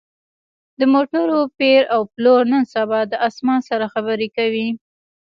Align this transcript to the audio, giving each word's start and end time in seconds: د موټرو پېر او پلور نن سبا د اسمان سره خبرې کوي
د 0.79 0.81
موټرو 0.93 1.39
پېر 1.59 1.81
او 1.95 2.01
پلور 2.13 2.41
نن 2.51 2.63
سبا 2.75 2.99
د 3.11 3.13
اسمان 3.27 3.59
سره 3.69 3.85
خبرې 3.93 4.27
کوي 4.37 4.67